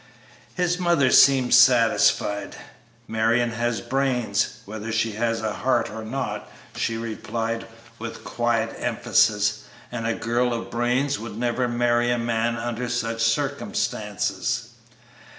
His 0.55 0.79
mother 0.79 1.11
seemed 1.11 1.53
satisfied. 1.53 2.55
"Marion 3.07 3.51
has 3.51 3.81
brains, 3.81 4.57
whether 4.65 4.91
she 4.91 5.11
has 5.11 5.41
a 5.43 5.53
heart 5.53 5.91
or 5.91 6.03
not," 6.03 6.51
she 6.75 6.97
replied, 6.97 7.67
with 7.99 8.23
quiet 8.23 8.73
emphasis; 8.79 9.65
"and 9.91 10.07
a 10.07 10.15
girl 10.15 10.55
of 10.55 10.71
brains 10.71 11.19
would 11.19 11.37
never 11.37 11.67
marry 11.67 12.09
a 12.09 12.17
man 12.17 12.55
under 12.55 12.89
such 12.89 13.21
circumstances." 13.21 14.69